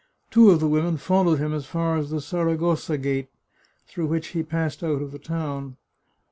Two 0.31 0.49
of 0.49 0.59
the 0.59 0.67
women 0.67 0.97
followed 0.97 1.37
him 1.37 1.53
as 1.53 1.67
far 1.67 1.95
as 1.95 2.09
the 2.09 2.19
Saragossa 2.21 2.97
Gate, 2.97 3.29
through 3.85 4.07
which 4.07 4.29
he 4.29 4.41
passed 4.41 4.83
out 4.83 4.99
of 4.99 5.11
the 5.11 5.19
town. 5.19 5.77